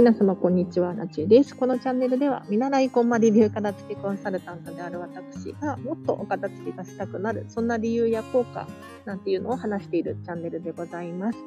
[0.00, 1.54] 皆様こんにちは、なちです。
[1.54, 8.66] このチャンネルでは、見習いコンマリビュー片付けコンサルタントである私が、もっとお片付けがしたくなる、そんな理由や効果
[9.04, 11.38] なんていうのを話しているチャンネルでございます。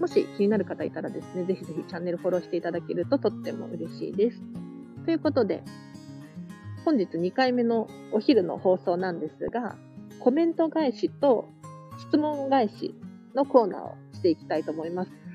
[0.00, 4.40] もし気になる方いたらですね、ぜひぜひチャンネルフォローしていただけるととっても嬉しいです。
[5.04, 5.62] ということで、
[6.86, 9.76] 本日2回目のお昼の放送なんですが、
[10.20, 11.50] コメント返しと
[11.98, 12.94] 質問返し
[13.34, 15.25] のコーナーをしていきたいと思います。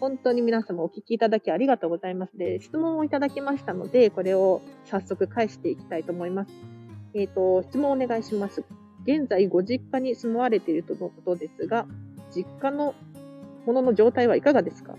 [0.00, 2.36] 本当に皆様お聞きいただきありがとうございます。
[2.38, 6.52] で、質問をいただきましたので、これを早速返していきたいと思います。
[7.14, 8.64] えっ、ー、と、質問お願いします。
[9.04, 11.86] 現在、ご実家に住まわれているとのことですが、
[12.34, 12.94] 実家の
[13.66, 14.94] ものの状態はいかがですか？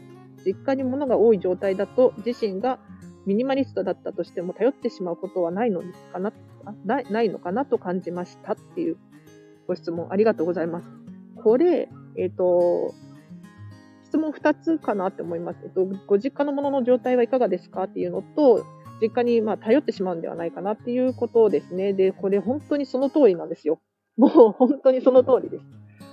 [0.45, 2.79] 実家に物が多い状態だと、自身が
[3.25, 5.81] ミニマリストだったとしても頼ってしまうことはないの
[6.11, 6.33] かな？
[6.85, 8.97] なないのかなと感じましたっていう
[9.67, 10.89] ご質問ありがとうございます。
[11.41, 12.93] これ、えっ、ー、と、
[14.09, 15.59] 質問2つかなって思います。
[15.63, 18.65] えっと、ご実家のものの状態はいかがですかっていうのと、
[19.01, 21.93] 実家にまあ頼ってしまうんではないかなっていうことですね。
[21.93, 23.79] で、これ本当にその通りなんですよ。
[24.17, 25.65] もう本当にその通りです。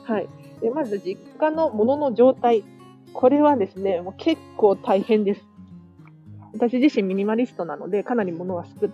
[0.05, 0.29] はい。
[0.61, 2.63] で、まず実家のものの状態。
[3.13, 5.43] これはですね、もう結構大変です。
[6.53, 8.91] 私自身ミニマリストなので、かなり物は少、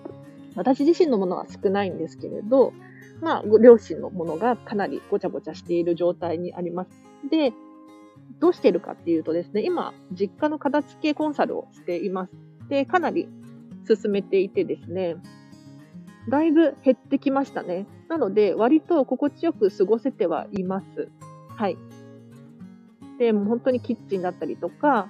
[0.55, 2.73] 私自身のものは少ないんですけれど、
[3.21, 6.91] まあ、両親のものがかなりごちゃごちゃしている状態にあります。
[7.31, 7.53] で、
[8.41, 12.33] どうしてるかっていうとですね、今、実家の片付けコンサルをしています。
[12.69, 13.29] で、かなり
[13.87, 15.17] 進めていてですね、
[16.29, 17.87] だいぶ減ってきましたね。
[18.09, 21.09] なので、割と心地よく過ごせてはいます。
[21.57, 21.77] はい。
[23.19, 25.09] で、もう本当にキッチンだったりとか、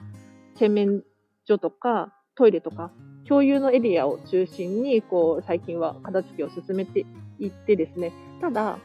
[0.57, 1.03] 洗面
[1.45, 2.91] 所とか、トイレとか、
[3.27, 7.07] 共有のエリアを中心に、こう、最近は片付けを進めて
[7.39, 8.79] いってですね、ただ、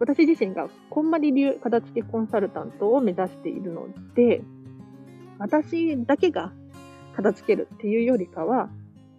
[0.00, 4.42] 私自身がこんまり流片付けコンサルタントを目指しているので、
[5.38, 6.52] 私だけが
[7.16, 8.70] 片付けるっていうよりかは、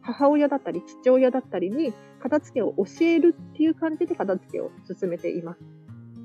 [0.02, 5.60] 母親だったり父親だったりに片付けを教えるっていう感じで片付けを進めています。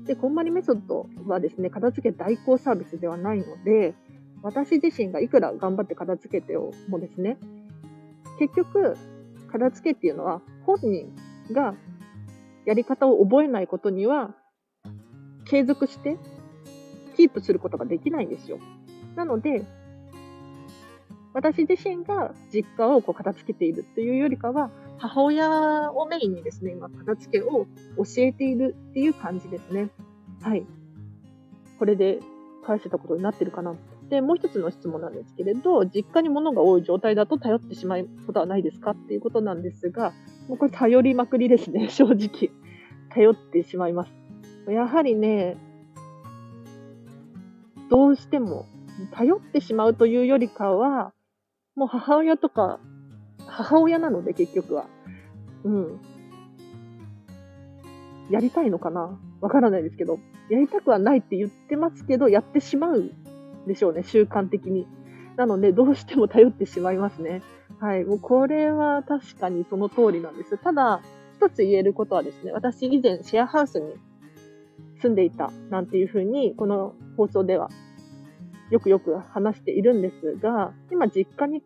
[0.05, 3.93] で、こんまりメソッドはですね、片付け代行サービスではないので、
[4.41, 6.53] 私自身がいくら頑張って片付けて
[6.87, 7.37] もですね、
[8.39, 8.95] 結局、
[9.51, 11.13] 片付けっていうのは本人
[11.51, 11.75] が
[12.65, 14.35] やり方を覚えないことには
[15.55, 16.17] 継続して
[17.15, 18.59] キープすることができないんですよ。
[19.15, 19.63] なので、
[21.33, 29.91] 私自身が実家をこう片付けているっていうよりかは、母親をメインにですね、今、片付けを教えているっていう感じですね。
[30.41, 30.65] はい。
[31.79, 32.19] これで
[32.65, 33.75] 返せたことになってるかな。
[34.09, 40.11] で、もう一つの質問なんですけれど、実家に物が多い状態だと頼ってしまうことはないですかっていうことなんですが、
[40.49, 42.51] もうこれ頼りまくりですね、正直。
[43.09, 44.24] 頼ってしまいます。
[44.71, 45.57] やはりね、
[47.89, 48.65] どうしても
[49.11, 51.13] 頼ってしまうというよりかは、
[51.75, 52.79] もう母親とか、
[53.47, 54.87] 母親なので結局は。
[55.63, 55.99] うん。
[58.29, 59.19] やりたいのかな？
[59.39, 60.17] わからないですけど、
[60.49, 63.11] やりたくはないって言ってますけど、やってしまう
[63.67, 64.87] でしょうね、習慣的に。
[65.35, 67.43] なので、どうしても頼ってしまいますね。
[67.79, 68.05] はい。
[68.05, 70.57] もうこれは確かにその通りなんです。
[70.57, 71.01] ただ、
[71.35, 73.93] 一つ言えることはですね、私以前シェアハウスに
[75.01, 77.69] 住んでいたなんていうふうに、この放送では
[78.71, 81.61] よくよく話しているんですが、今実家に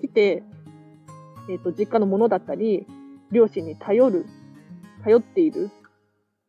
[0.00, 0.42] 来て、
[1.48, 2.86] えっ、ー、と、実家のものだったり、
[3.30, 4.26] 両親に頼る、
[5.02, 5.70] 頼っている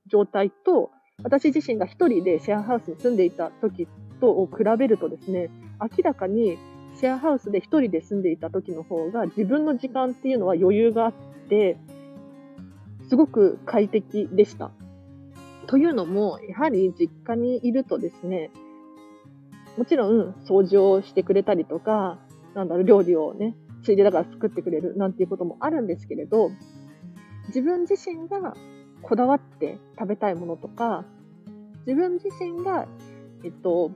[0.08, 0.92] 状態と、
[1.24, 3.88] 私自身が一人でシェアハウスに住んでいた時
[4.22, 5.50] とを比べるとですね、
[5.82, 6.58] 明らかに
[6.96, 11.14] シェアハウスで一人で住んでいた時の方が自分の時間っていうのは余裕があっ
[11.50, 11.78] て、
[13.10, 14.72] すごく快適でした。
[15.68, 18.52] というのも、やはり実家にいるとですね、
[19.78, 22.18] もちろん掃除をしてくれたりとか、
[22.56, 26.50] なんだろう、料理をね、ついでだから作ってくれるなんていうこともあるんですけれど、
[27.48, 28.56] 自分自身が
[29.02, 31.06] こだわって食べたいものとか、
[31.86, 32.88] 自分自身が、
[33.44, 33.92] えっと、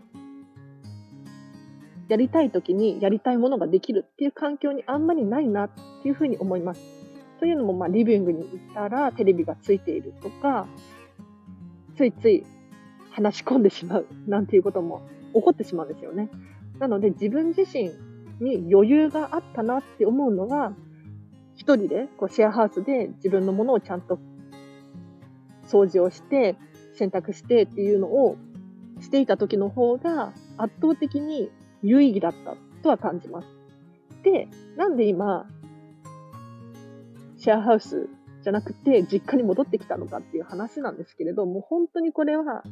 [2.10, 5.69] やりたい時にやりたいものができるっていう環境にあんまりないなっ
[6.04, 6.81] ていうふうに思います。
[7.40, 10.68] というのも、まあ、リビングに行ったらテレビがついているとか、
[11.96, 12.46] ついつい
[13.12, 15.02] 話し込んでしまうなんていうことも
[15.34, 16.30] 起こってしまうんですよね。
[16.80, 17.92] なので自分自身
[18.40, 20.74] に余裕があったなって思うのは、
[21.56, 24.20] 一人でこうシェアハウスで自分のものをちゃんと
[25.68, 26.56] 掃除をして、
[26.96, 28.38] 洗濯してっていうのを
[29.00, 31.52] していた時の方が圧倒的に
[31.84, 33.48] 有意義だったとは感じます。
[34.24, 35.48] で、なんで今、
[37.38, 38.10] シェアハウス
[38.44, 42.64] じゃなくて実家に戻ってきたのかっていう話なんですけれども、本当にこれは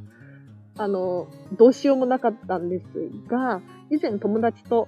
[0.80, 1.28] あの、
[1.58, 2.86] どうしようもなかったんです
[3.28, 3.62] が、
[3.92, 4.88] 以前友達と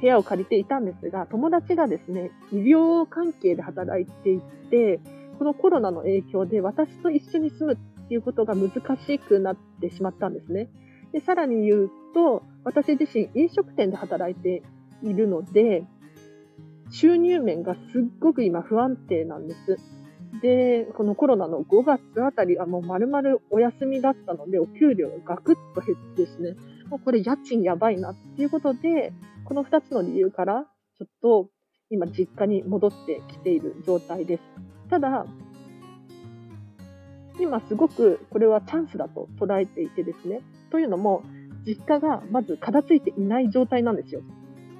[0.00, 4.98] 部屋を借りていたんですが、友達がですね、医療関係で働いていて、
[5.38, 8.72] このコロナの影響で私と一緒に住むっていうことが難
[9.06, 10.68] しくなってしまったんですね。
[11.12, 14.64] で、さらに言うと、私自身飲食店で働いて
[15.04, 15.84] いるので、
[16.90, 19.78] 収入面がすっごく今不安定なんです。
[20.40, 26.56] で、このコロナの5月あたりはもう丸々お休みだったので、お給料がガクッと減ってですね、
[26.88, 29.12] もうこれ家賃やばいなっていうことで、
[29.44, 30.64] この2つの理由から、
[30.98, 31.48] ちょっと
[31.90, 34.42] 今実家に戻ってきている状態です。
[34.88, 35.26] ただ、
[37.38, 40.40] 今すごくこれはチャンスだと捉えていてですね。
[40.70, 41.22] というのも、
[41.66, 44.22] 実家がまず片付いていない状態なんですよ。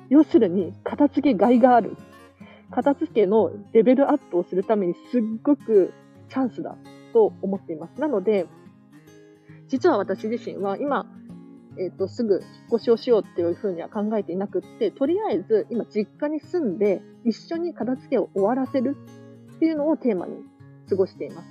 [0.09, 1.97] 要するに、片付けがいがある。
[2.73, 5.93] 片付けのレベルアップをするためにすっごく
[6.29, 6.77] チャンスだ
[7.13, 8.01] と思っています。
[8.01, 8.47] なので、
[9.69, 11.07] 実は私自身は今、
[11.79, 12.43] えっ、ー、と、すぐ引っ
[12.75, 18.97] 越しをしようっていうふうには考えていなくって、とりあえず今実家に住んで一緒に片付けを終わらせる
[19.57, 20.37] っていうのをテーマに
[20.89, 21.49] 過ごしています。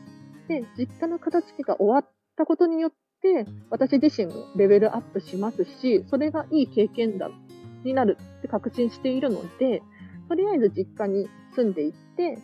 [0.48, 2.92] で、実家の片付けが終わったことによっ
[3.22, 7.30] て、私自身もレベルアップしますし、それがいい経験だ、
[7.84, 9.82] になるって確信しているので、
[10.32, 12.40] とりあえず実家に住んでいって、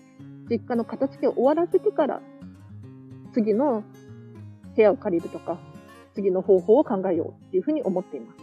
[0.49, 2.21] 実家の片付けを終わらせてから、
[3.31, 3.85] 次の
[4.75, 5.57] 部屋を借りるとか、
[6.13, 8.39] 次の方法を考えようっていうふうに思っています。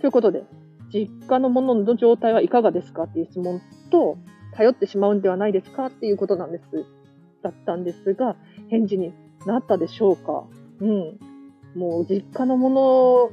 [0.00, 0.46] ということで、
[0.92, 3.60] 実家のものの状態はいかがですかっていう質問
[3.92, 4.18] と、
[4.52, 6.64] 頼ってしまうんではないですかっていうことなんです。
[7.40, 8.34] だったんですが、
[8.68, 9.12] 返事に
[9.46, 10.42] なったでしょうか？
[10.80, 11.33] うん。
[11.74, 12.70] もう実家のも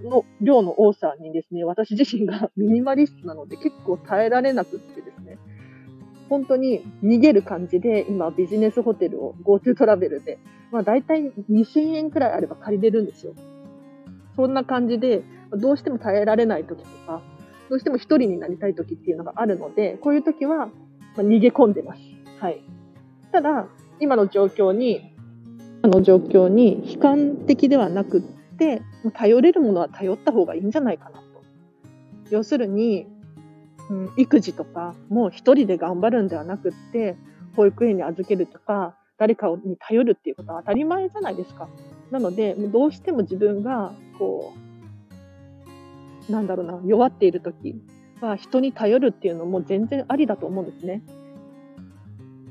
[0.03, 5.38] のの量の多さにですね、私自身が ミニマリストなので結構耐えられなくってですね、
[6.29, 10.39] 本当に逃げる感じで今ビジネスホテルを GoTo トラベルで、
[10.71, 13.33] まあ大体2000円くらいあれば借りれるんですよ。
[14.35, 17.21] そんな感じで、どうしても耐えられない時とか、
[17.69, 20.69] どうしても一人になりたい時っていうのがあるので、こういう時は
[21.17, 22.01] 逃げ込んでます。
[22.39, 22.63] はい。
[23.31, 23.67] ただ、
[23.99, 25.10] 今の状況に
[25.83, 28.22] あの状況に悲観的ではなくっ
[28.57, 28.81] て
[29.13, 31.24] 頼れるものは頼った方がいいんじゃないかなと。
[32.30, 33.07] 要するに、
[33.89, 37.18] うん、育児とかもう一人で頑張るんではなくって
[37.56, 41.68] 保育園に預けるとか誰かに頼るっていうことは当たり前じゃないですか。
[42.12, 44.54] なのでどうしても自分がこ
[46.30, 47.81] うなんだろうな弱っている時
[48.22, 51.01] は人に頼るっていうのも全然ありだと思うんですね。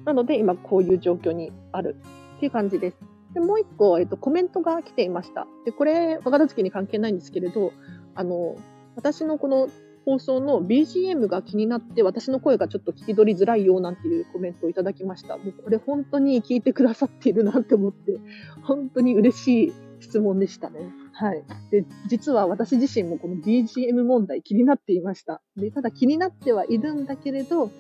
[0.05, 1.97] なので今こういう状況にある
[2.37, 3.09] っていう感じです。
[3.35, 5.47] で、もう一個、えっと、コメントが来ていました。
[5.65, 7.73] で、これ、若片付けに関係ないんですけれど、
[8.15, 8.56] あの、
[8.97, 9.69] 私のこの
[10.05, 15.37] 放送の BGM が気になって私の声がちょっと聞き取りづらいよなんていうコメントをいただきました。
[15.37, 18.19] もうこれ本当に聞いてくださっているなって思って、
[18.62, 20.81] 本当に嬉しい質問でしたね。
[21.12, 21.44] はい。
[21.71, 25.43] で、実は私自身もこの BGM 問題気になっていました。
[25.56, 27.71] で、ただ気になってはいるんだけれど、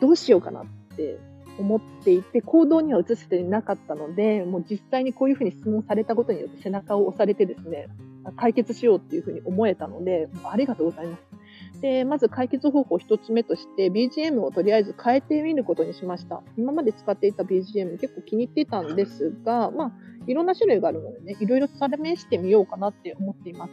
[0.00, 0.64] どうしようかなっ
[0.96, 1.18] て
[1.58, 7.88] 思っていて、行動には移せていなかったので、もう実際にこういうふうに質問されたことによって背中を押されてですね、
[8.36, 11.22] 解決しようっていうふうに思えたので、ありがとうございます。
[11.80, 16.42] で、まず解決方法一つ目として、BGM をとりあえず変えてみることにしました。
[16.56, 19.92] 今まで使っていた BGM 結構気に入っていたんですが、まあ、
[20.26, 23.72] いろんな種類があるのでね、いろいろ試してみようかなって思っています。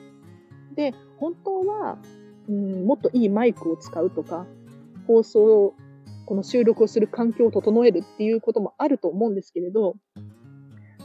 [0.75, 1.97] で、本当は、
[2.47, 4.45] うん、もっといいマイクを使うとか、
[5.05, 5.73] 放送
[6.27, 9.95] この収録をする環境を整えるっていうこともあると思うんですけれど、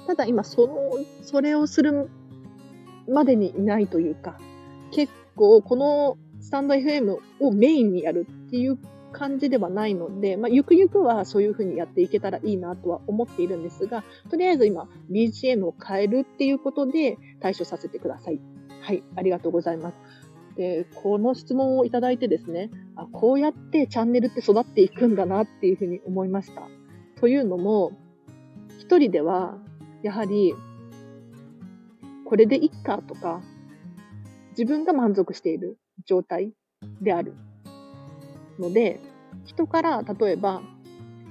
[0.08, 0.90] ただ今その、
[1.22, 2.10] それをする
[3.08, 4.36] までにいないというか、
[4.90, 8.78] 結構このスタンド FM をメインにやるっていう
[9.12, 18.40] 感じではないので、まあ、ゆくゆくはそういうふうにやっていけたらいいなとは思っているんですが、とりあえず今 BGM を変えるっていうことで対処させてください。
[18.80, 19.94] はい、ありがとうございます。
[20.56, 26.62] で、この質問をいただいてですね、あ、こうやってチャンネルって育っていくんだなっていうふうに思いました。
[27.20, 27.92] というのも、
[28.78, 29.58] 一人では、
[30.02, 30.54] やはり、
[32.24, 33.42] これでいっかとか、
[34.50, 36.52] 自分が満足している状態
[37.00, 37.34] である
[38.58, 39.00] ので、
[39.44, 40.62] 人から例えば、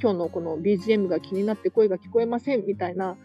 [0.02, 3.18] 今日のこの BGM が気になって声が聞こえませんみたいな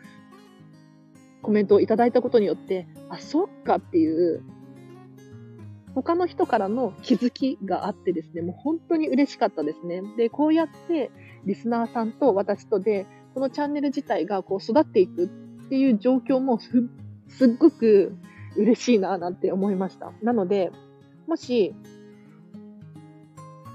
[1.41, 4.43] コメントをいただいたことによって、あ、そっかっていう
[5.97, 10.03] 他の人からの気づきがあってですね、もう本当に嬉しかったですね。
[10.19, 11.11] で、こうやって
[11.47, 15.29] リスナーさんと私とで、このチャンネル自体がこう育っていくっ
[15.71, 16.69] ていう状況もす
[17.29, 18.15] すっごく
[18.57, 20.13] 嬉しいななんて思いました。
[20.23, 20.71] なので、
[21.27, 21.75] もし、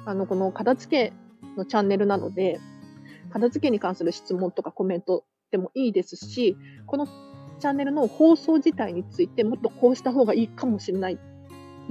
[0.06, 1.14] あの、この片付け
[1.58, 2.60] のチャンネルなので、
[3.32, 11.20] 片付けに関する質問とかコメントってもいいですし、このチャンネルの放送自体についてもっとこうした方がいいかもしれない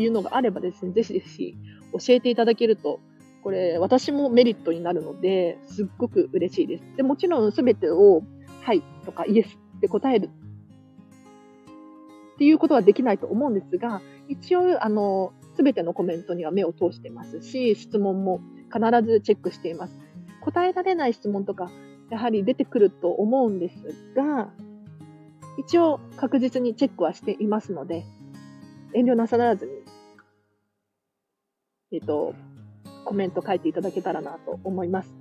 [0.00, 1.54] っていうのがあればですね、ぜひぜひ
[1.92, 3.00] 教えていただけると、
[3.42, 6.85] これ私もメリットになるので、すっごく嬉しいです。
[6.97, 8.23] でもちろん全てを
[8.62, 10.30] はいとかイエスって答える
[12.35, 18.40] っていうことはできないと思うんですが、一応、あの、全てのコメントには目を通してますし、質問も
[18.73, 19.95] 必ずチェックしています。
[20.40, 21.71] 答えられない質問とか、
[22.09, 24.50] やはり出てくると思うんですが、
[25.59, 28.07] 一応確実にチェックはしていますので、
[28.95, 29.73] 遠慮なさらずに、
[31.92, 32.35] えっ、と、
[33.04, 35.12] コメント書いていただけたらなと思います。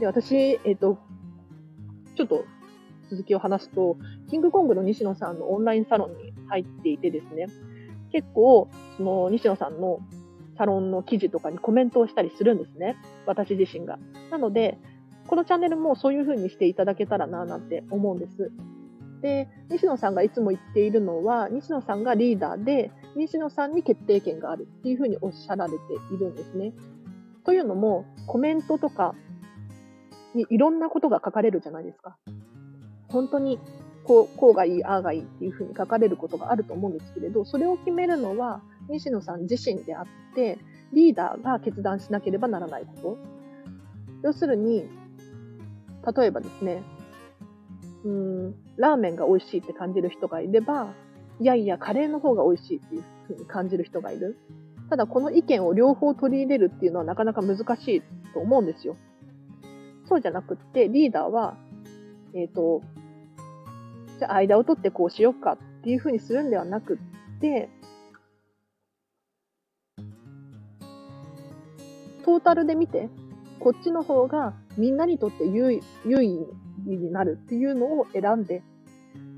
[0.00, 0.34] で、私、
[0.64, 0.98] えっ、と、
[2.16, 2.44] ちょっと
[3.10, 3.96] 続きを話すと、
[4.30, 7.46] キングコングの西野さんのオンラインサロンに入っていてですね、
[8.12, 10.00] 結構、その西野さんの
[10.56, 12.96] サロンの記事とかにコメントをしたりするんですね。
[13.26, 13.98] 私自身が。
[14.30, 14.78] なので、
[15.26, 18.52] このチャンネルもそういう風にしていただけたらななんて思うんです。
[19.20, 25.76] で、西野さんがいつも言っているのは、西野さんがリーダーで、西野さんに決定権があるっていう風におっしゃられて
[26.12, 26.72] いるんですね。
[27.44, 29.14] というのも、コメントとか
[30.34, 32.16] にいろんなことが書かれるじゃないですか。
[33.08, 33.58] 本当に
[34.04, 40.58] こうこうがいい、ああがいいっていうふうに書かれることがあると思うんですけれど、それを決めるのは西野さん自身であって、
[40.92, 43.18] リーダーが決断しなければならないこと。
[44.22, 44.88] 要するに、
[46.16, 46.82] 例えばですね、
[48.04, 50.88] うん、ラーメンが美味しいって感じる人がいれば、
[51.40, 54.38] いやいや、カレーの方が美味しいっていうふうに感じる人がいる。
[54.88, 58.96] ただ、この意見を両方取り入れるっていうのはなかなか難しいと思うんですよ。
[60.06, 61.56] そうじゃなくって、リーダーは、
[62.34, 62.82] えっ、ー、と、
[64.18, 67.68] じゃあ間を取ってこうしようかっていうふうにするんではなくって、
[72.24, 73.08] トータルで見て、
[73.60, 76.46] こっちの方がみんなにとって優位優位
[76.86, 78.62] になるっていうのを選んで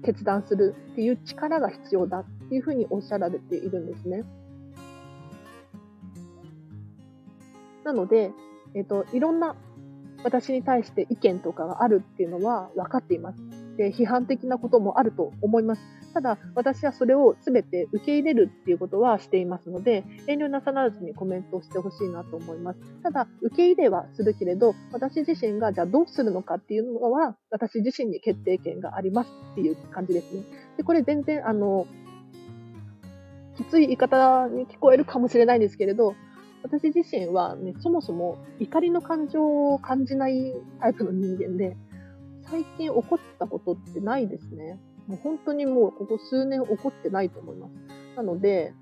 [0.03, 4.25] 決断するっていう力が必要だっていうふうにおっしゃられているんですね。
[7.85, 8.33] なので、
[8.75, 9.55] えっ、ー、と、いろんな
[10.25, 13.38] 私に対して意見とかがあるっていうのは分かっています。
[13.76, 15.83] で、批判的なこともあると思います。
[16.17, 22.81] ただ、私はそれを全て受け入れるっていうことはしていますので、遠慮なさらずにコメントをしてほしいなと思います。
[23.03, 30.41] ただ、受け入れはするけれど、私自身がじゃあどうするのかっていうのは、私自身に決定権がありますっていう感じですね。
[30.79, 31.87] で、これ全然、あの、
[33.59, 36.15] きつい言い方に聞こえるかもしれないんですけれど、
[36.63, 41.77] 私自身はね、そもそも怒りの感情を感じないタイプの人間で、
[42.51, 44.81] 最近起こったことってないですね。
[45.07, 47.73] もう本当にもうここ数年起こってないと思います。
[48.17, 48.75] なので、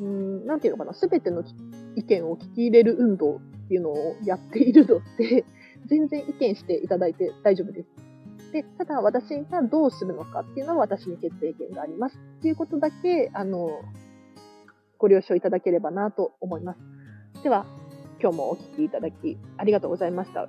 [0.00, 1.42] うん、なんていうのかな、すべての
[1.94, 5.44] 意見を聞き入れる運動っていうのをやっているので、
[5.86, 7.88] 全然意見していただいて大丈夫です。
[8.52, 13.80] で、ただ私がどうするのかっていうのは私に決定権がありますっていうことだけ、あの、
[14.98, 16.80] ご了承いただければなと思います。
[17.42, 17.66] では、
[18.20, 20.48] 今日もお聞きいただきありがとうございました。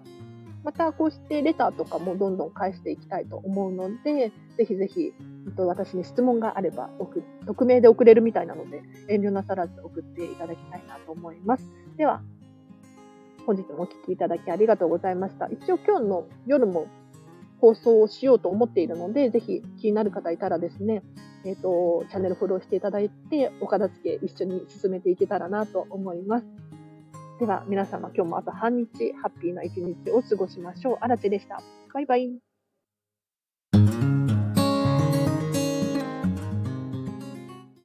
[0.64, 5.14] またこうしてレターとかもどんどん返していきたいと思うので、ぜひぜひ、
[5.58, 11.64] 私に質問があれば送、匿名で送れるみたいなので、遠慮なさらず送っていただきたいなと思います。
[11.96, 12.22] では、
[13.46, 15.48] 本日もお聞きいただきありがとうございました。
[15.48, 16.88] 一応今日の夜も
[17.62, 21.02] 放送をしようと思っているので、ぜひ気になる方いたらですね、
[21.46, 26.67] えっ、ー、と、チャンネルフォローしていただいて、お片付け一緒に進めていけたらなと思います。
[27.40, 30.98] では皆様今日もあと半日ハッピーな一日を過ごしましょう。
[31.02, 31.62] あらちでした。
[31.94, 32.47] バイバイ。